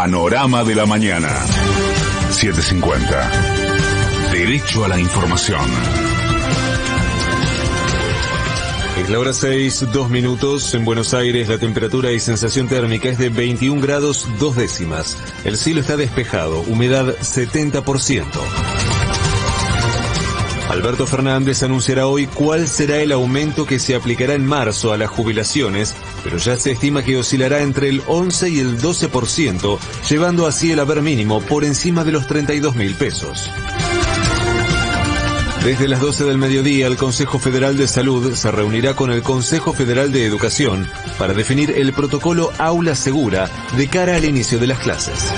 Panorama 0.00 0.62
de 0.62 0.76
la 0.76 0.86
mañana. 0.86 1.28
750. 2.30 3.30
Derecho 4.30 4.84
a 4.84 4.88
la 4.88 5.00
información. 5.00 5.60
Es 8.96 9.10
la 9.10 9.18
hora 9.18 9.32
6, 9.32 9.88
2 9.92 10.08
minutos. 10.08 10.72
En 10.74 10.84
Buenos 10.84 11.14
Aires 11.14 11.48
la 11.48 11.58
temperatura 11.58 12.12
y 12.12 12.20
sensación 12.20 12.68
térmica 12.68 13.08
es 13.08 13.18
de 13.18 13.28
21 13.28 13.82
grados 13.82 14.28
2 14.38 14.54
décimas. 14.54 15.16
El 15.44 15.56
cielo 15.56 15.80
está 15.80 15.96
despejado, 15.96 16.60
humedad 16.68 17.16
70%. 17.16 18.77
Alberto 20.68 21.06
Fernández 21.06 21.62
anunciará 21.62 22.06
hoy 22.06 22.26
cuál 22.26 22.68
será 22.68 22.98
el 22.98 23.12
aumento 23.12 23.64
que 23.64 23.78
se 23.78 23.94
aplicará 23.94 24.34
en 24.34 24.46
marzo 24.46 24.92
a 24.92 24.98
las 24.98 25.08
jubilaciones, 25.08 25.94
pero 26.22 26.36
ya 26.36 26.56
se 26.56 26.72
estima 26.72 27.02
que 27.02 27.16
oscilará 27.16 27.62
entre 27.62 27.88
el 27.88 28.02
11 28.06 28.50
y 28.50 28.60
el 28.60 28.78
12%, 28.78 29.78
llevando 30.10 30.46
así 30.46 30.70
el 30.70 30.80
haber 30.80 31.00
mínimo 31.00 31.40
por 31.40 31.64
encima 31.64 32.04
de 32.04 32.12
los 32.12 32.26
32 32.26 32.76
mil 32.76 32.94
pesos. 32.94 33.50
Desde 35.64 35.88
las 35.88 36.00
12 36.00 36.24
del 36.24 36.38
mediodía, 36.38 36.86
el 36.86 36.96
Consejo 36.96 37.38
Federal 37.38 37.76
de 37.76 37.88
Salud 37.88 38.34
se 38.34 38.50
reunirá 38.50 38.94
con 38.94 39.10
el 39.10 39.22
Consejo 39.22 39.72
Federal 39.72 40.12
de 40.12 40.24
Educación 40.24 40.88
para 41.18 41.34
definir 41.34 41.72
el 41.72 41.92
protocolo 41.92 42.52
Aula 42.58 42.94
Segura 42.94 43.50
de 43.76 43.88
cara 43.88 44.16
al 44.16 44.24
inicio 44.24 44.58
de 44.58 44.66
las 44.66 44.78
clases. 44.78 45.32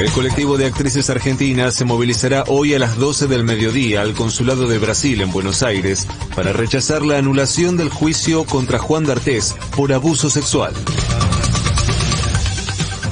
El 0.00 0.10
colectivo 0.10 0.58
de 0.58 0.66
actrices 0.66 1.10
argentinas 1.10 1.74
se 1.74 1.84
movilizará 1.84 2.44
hoy 2.48 2.74
a 2.74 2.78
las 2.78 2.96
12 2.96 3.28
del 3.28 3.44
mediodía 3.44 4.02
al 4.02 4.14
Consulado 4.14 4.66
de 4.66 4.78
Brasil 4.78 5.20
en 5.20 5.30
Buenos 5.30 5.62
Aires 5.62 6.06
para 6.34 6.52
rechazar 6.52 7.02
la 7.02 7.18
anulación 7.18 7.76
del 7.76 7.88
juicio 7.88 8.44
contra 8.44 8.78
Juan 8.78 9.04
D'Artés 9.04 9.54
por 9.76 9.92
abuso 9.92 10.28
sexual. 10.28 10.74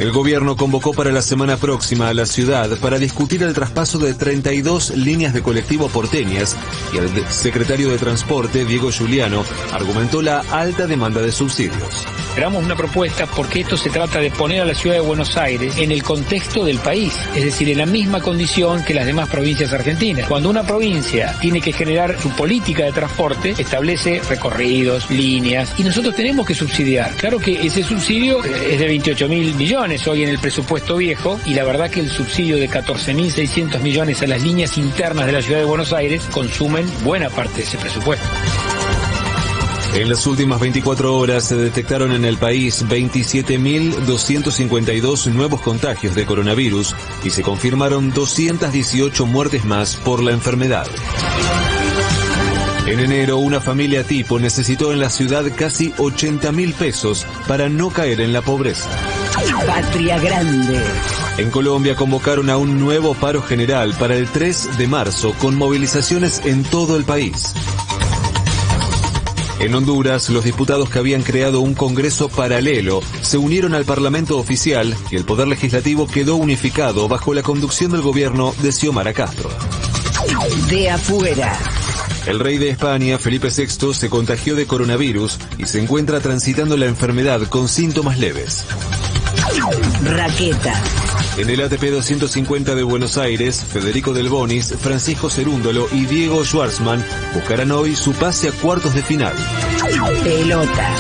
El 0.01 0.13
gobierno 0.13 0.57
convocó 0.57 0.95
para 0.95 1.13
la 1.13 1.21
semana 1.21 1.59
próxima 1.59 2.09
a 2.09 2.15
la 2.15 2.25
ciudad 2.25 2.71
para 2.79 2.99
discutir 2.99 3.43
el 3.43 3.53
traspaso 3.53 3.99
de 3.99 4.15
32 4.15 4.97
líneas 4.97 5.35
de 5.35 5.43
colectivo 5.43 5.89
porteñas 5.89 6.57
y 6.95 6.97
el 6.97 7.29
secretario 7.29 7.91
de 7.91 7.99
Transporte, 7.99 8.65
Diego 8.65 8.91
Giuliano, 8.91 9.45
argumentó 9.73 10.23
la 10.23 10.41
alta 10.51 10.87
demanda 10.87 11.21
de 11.21 11.33
subsidios. 11.33 12.07
Esperamos 12.41 12.65
una 12.65 12.75
propuesta 12.75 13.27
porque 13.27 13.61
esto 13.61 13.77
se 13.77 13.91
trata 13.91 14.19
de 14.19 14.31
poner 14.31 14.63
a 14.63 14.65
la 14.65 14.75
ciudad 14.75 14.97
de 14.97 15.03
Buenos 15.03 15.37
Aires 15.37 15.77
en 15.77 15.93
el 15.93 16.03
contexto 16.03 16.65
del 16.65 16.79
país, 16.79 17.15
es 17.35 17.45
decir, 17.45 17.69
en 17.69 17.77
la 17.77 17.85
misma 17.85 18.23
condición 18.23 18.83
que 18.83 18.95
las 18.95 19.05
demás 19.05 19.29
provincias 19.29 19.75
argentinas. 19.75 20.27
Cuando 20.27 20.49
una 20.49 20.63
provincia 20.63 21.37
tiene 21.39 21.61
que 21.61 21.75
generar 21.75 22.19
su 22.19 22.31
política 22.31 22.85
de 22.85 22.93
transporte, 22.93 23.55
establece 23.59 24.23
recorridos, 24.27 25.11
líneas, 25.11 25.75
y 25.77 25.85
nosotros 25.85 26.17
tenemos 26.17 26.47
que 26.47 26.55
subsidiar. 26.55 27.15
Claro 27.17 27.39
que 27.39 27.67
ese 27.67 27.83
subsidio 27.83 28.43
es 28.43 28.79
de 28.79 28.87
28 28.87 29.29
mil 29.29 29.55
millones 29.57 30.09
hoy 30.09 30.23
en 30.23 30.31
el 30.31 30.39
presupuesto 30.39 30.97
viejo, 30.97 31.39
y 31.45 31.53
la 31.53 31.65
verdad 31.65 31.91
que 31.91 32.01
el 32.01 32.09
subsidio 32.09 32.57
de 32.57 32.69
14 32.69 33.13
mil 33.13 33.31
600 33.31 33.83
millones 33.83 34.23
a 34.23 34.27
las 34.27 34.43
líneas 34.43 34.79
internas 34.79 35.27
de 35.27 35.33
la 35.33 35.43
ciudad 35.43 35.59
de 35.59 35.67
Buenos 35.67 35.93
Aires 35.93 36.23
consumen 36.31 36.91
buena 37.05 37.29
parte 37.29 37.57
de 37.59 37.63
ese 37.65 37.77
presupuesto. 37.77 38.27
En 39.95 40.09
las 40.09 40.27
últimas 40.27 40.61
24 40.61 41.17
horas 41.17 41.45
se 41.45 41.57
detectaron 41.57 42.13
en 42.13 42.25
el 42.25 42.37
país 42.37 42.85
27.252 42.87 45.27
nuevos 45.33 45.61
contagios 45.63 46.15
de 46.15 46.25
coronavirus 46.25 46.95
y 47.25 47.31
se 47.31 47.43
confirmaron 47.43 48.13
218 48.13 49.27
muertes 49.27 49.65
más 49.65 49.97
por 49.97 50.23
la 50.23 50.31
enfermedad. 50.31 50.87
En 52.87 53.01
enero, 53.01 53.39
una 53.39 53.61
familia 53.61 54.05
tipo 54.05 54.39
necesitó 54.39 54.93
en 54.93 55.01
la 55.01 55.11
ciudad 55.11 55.45
casi 55.57 55.93
80 55.99 56.53
mil 56.53 56.73
pesos 56.73 57.27
para 57.47 57.69
no 57.69 57.91
caer 57.91 58.21
en 58.21 58.33
la 58.33 58.43
pobreza. 58.43 58.89
Patria 59.67 60.19
Grande. 60.19 60.81
En 61.39 61.51
Colombia 61.51 61.97
convocaron 61.97 62.51
a 62.51 62.57
un 62.57 62.79
nuevo 62.79 63.15
paro 63.15 63.43
general 63.43 63.95
para 63.99 64.15
el 64.17 64.29
3 64.29 64.79
de 64.79 64.87
marzo 64.89 65.35
con 65.39 65.57
movilizaciones 65.57 66.43
en 66.45 66.63
todo 66.65 66.97
el 66.97 67.05
país. 67.05 67.55
En 69.61 69.75
Honduras, 69.75 70.31
los 70.31 70.43
diputados 70.43 70.89
que 70.89 70.99
habían 70.99 71.23
creado 71.23 71.61
un 71.61 71.75
Congreso 71.75 72.31
paralelo 72.31 73.03
se 73.21 73.37
unieron 73.37 73.75
al 73.75 73.85
Parlamento 73.85 74.39
oficial 74.39 74.97
y 75.11 75.17
el 75.17 75.27
Poder 75.27 75.49
Legislativo 75.49 76.07
quedó 76.07 76.37
unificado 76.37 77.09
bajo 77.09 77.35
la 77.35 77.43
conducción 77.43 77.93
del 77.93 78.01
gobierno 78.01 78.55
de 78.63 78.73
Xiomara 78.73 79.13
Castro. 79.13 79.51
De 80.71 80.89
afuera. 80.89 81.59
El 82.27 82.41
rey 82.41 82.57
de 82.57 82.71
España, 82.71 83.19
Felipe 83.19 83.49
VI, 83.55 83.93
se 83.93 84.09
contagió 84.09 84.55
de 84.55 84.67
coronavirus 84.67 85.39
y 85.59 85.67
se 85.67 85.83
encuentra 85.83 86.21
transitando 86.21 86.79
la 86.79 86.87
enfermedad 86.87 87.43
con 87.43 87.69
síntomas 87.69 88.19
leves. 88.19 88.65
Raqueta. 90.05 90.83
En 91.41 91.49
el 91.49 91.63
ATP 91.63 91.85
250 91.85 92.75
de 92.75 92.83
Buenos 92.83 93.17
Aires, 93.17 93.65
Federico 93.65 94.13
Del 94.13 94.29
Bonis, 94.29 94.75
Francisco 94.79 95.31
Cerúndolo 95.31 95.89
y 95.91 96.05
Diego 96.05 96.45
Schwartzman 96.45 97.03
buscarán 97.33 97.73
hoy 97.73 97.97
su 97.97 98.13
pase 98.13 98.51
a 98.51 98.53
cuartos 98.53 98.93
de 98.95 99.03
final. 99.03 99.35
Pelota. 100.23 100.95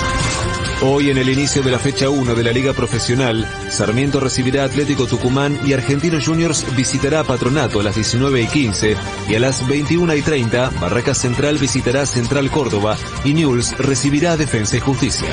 Hoy 0.80 1.10
en 1.10 1.18
el 1.18 1.28
inicio 1.28 1.62
de 1.62 1.70
la 1.70 1.78
fecha 1.78 2.08
1 2.08 2.34
de 2.34 2.42
la 2.42 2.52
Liga 2.52 2.72
Profesional, 2.72 3.46
Sarmiento 3.68 4.18
recibirá 4.18 4.64
Atlético 4.64 5.06
Tucumán 5.06 5.60
y 5.66 5.74
Argentinos 5.74 6.26
Juniors 6.26 6.64
visitará 6.74 7.22
Patronato 7.22 7.80
a 7.80 7.82
las 7.82 7.96
19 7.96 8.40
y 8.40 8.46
15 8.46 8.96
y 9.28 9.34
a 9.34 9.40
las 9.40 9.68
21 9.68 10.14
y 10.14 10.22
30 10.22 10.70
Barracas 10.80 11.18
Central 11.18 11.58
visitará 11.58 12.06
Central 12.06 12.50
Córdoba 12.50 12.96
y 13.26 13.34
Newell's 13.34 13.76
recibirá 13.76 14.38
Defensa 14.38 14.78
y 14.78 14.80
Justicia. 14.80 15.28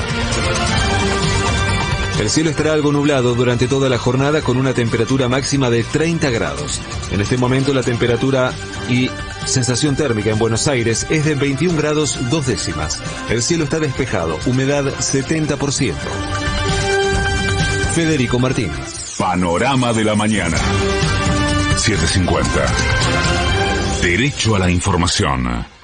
El 2.20 2.32
cielo 2.32 2.50
estará 2.50 2.74
algo 2.74 2.92
nublado 2.92 3.36
durante 3.36 3.68
toda 3.68 3.90
la 3.90 4.00
jornada 4.00 4.42
con 4.42 4.58
una 4.58 4.74
temperatura 4.74 5.30
máxima 5.30 5.70
de 5.70 5.84
30 5.84 6.32
grados. 6.32 6.82
En 7.12 7.22
este 7.22 7.38
momento 7.38 7.74
la 7.74 7.84
temperatura 7.84 8.54
y 8.90 9.12
sensación 9.46 9.96
térmica 9.96 10.32
en 10.32 10.40
Buenos 10.40 10.68
Aires 10.68 11.06
es 11.12 11.26
de 11.26 11.36
21 11.36 11.78
grados 11.78 12.18
2 12.32 12.48
décimas. 12.48 13.02
El 13.30 13.44
cielo 13.44 13.66
está 13.66 13.80
despejado, 13.80 14.40
humedad 14.48 14.86
70%. 14.86 15.94
Federico 17.94 18.40
Martínez. 18.40 19.16
Panorama 19.18 19.94
de 19.94 20.04
la 20.04 20.16
mañana. 20.16 20.58
750. 21.78 22.50
Derecho 24.02 24.56
a 24.56 24.60
la 24.60 24.70
información. 24.70 25.77